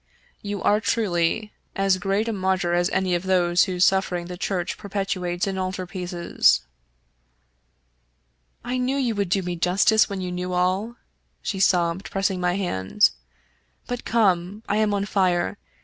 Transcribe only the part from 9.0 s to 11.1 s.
would do me justice when you knew all,"